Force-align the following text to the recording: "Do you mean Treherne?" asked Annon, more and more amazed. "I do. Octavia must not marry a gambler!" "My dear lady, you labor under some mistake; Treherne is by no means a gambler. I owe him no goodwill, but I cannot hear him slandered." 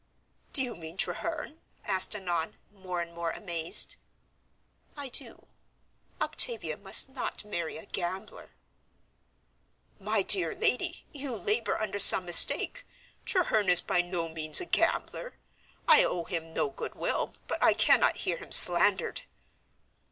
"Do 0.51 0.63
you 0.63 0.75
mean 0.75 0.97
Treherne?" 0.97 1.59
asked 1.85 2.15
Annon, 2.15 2.55
more 2.71 3.01
and 3.01 3.13
more 3.13 3.29
amazed. 3.29 3.97
"I 4.97 5.09
do. 5.09 5.45
Octavia 6.19 6.75
must 6.75 7.07
not 7.09 7.45
marry 7.45 7.77
a 7.77 7.85
gambler!" 7.85 8.49
"My 9.99 10.23
dear 10.23 10.55
lady, 10.55 11.05
you 11.11 11.35
labor 11.35 11.77
under 11.79 11.99
some 11.99 12.25
mistake; 12.25 12.83
Treherne 13.27 13.69
is 13.69 13.81
by 13.81 14.01
no 14.01 14.27
means 14.27 14.59
a 14.59 14.65
gambler. 14.65 15.35
I 15.87 16.03
owe 16.03 16.23
him 16.23 16.51
no 16.51 16.69
goodwill, 16.69 17.35
but 17.47 17.63
I 17.63 17.75
cannot 17.75 18.15
hear 18.25 18.37
him 18.37 18.51
slandered." 18.51 19.21